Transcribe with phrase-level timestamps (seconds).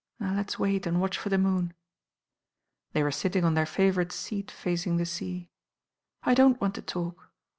[0.19, 1.75] Now let's wait and watch for the moon."
[2.93, 5.51] They were sitting on their favourite seat facing the sea.
[6.23, 7.31] "I don't want to talk.